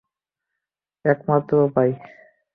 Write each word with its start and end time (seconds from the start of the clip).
এই 1.05 1.11
একমাত্র 1.11 1.51
উপায়। 1.67 1.91